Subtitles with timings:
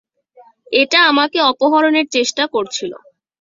[0.73, 2.91] এটা আমাকে অপহরণের চেষ্টা করছিল।